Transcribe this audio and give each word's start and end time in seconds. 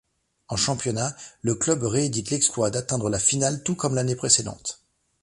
En 0.47 0.55
championnat, 0.55 1.15
le 1.43 1.53
club 1.53 1.83
réédite 1.83 2.31
l'exploit 2.31 2.71
d'atteindre 2.71 3.07
la 3.07 3.19
finale 3.19 3.61
tout 3.61 3.75
comme 3.75 3.93
l'année 3.93 4.15
précédente. 4.15 4.83